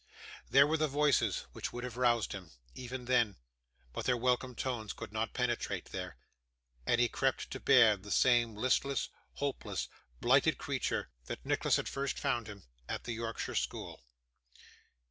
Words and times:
There 0.49 0.65
were 0.65 0.77
voices 0.77 1.45
which 1.51 1.71
would 1.71 1.83
have 1.83 1.95
roused 1.95 2.31
him, 2.33 2.49
even 2.73 3.05
then; 3.05 3.35
but 3.93 4.05
their 4.05 4.17
welcome 4.17 4.55
tones 4.55 4.93
could 4.93 5.13
not 5.13 5.35
penetrate 5.35 5.91
there; 5.91 6.17
and 6.87 6.99
he 6.99 7.07
crept 7.07 7.51
to 7.51 7.59
bed 7.59 8.01
the 8.01 8.09
same 8.09 8.55
listless, 8.55 9.09
hopeless, 9.35 9.89
blighted 10.19 10.57
creature, 10.57 11.11
that 11.25 11.45
Nicholas 11.45 11.75
had 11.75 11.87
first 11.87 12.17
found 12.17 12.47
him 12.47 12.63
at 12.89 13.03
the 13.03 13.13
Yorkshire 13.13 13.53
school. 13.53 14.01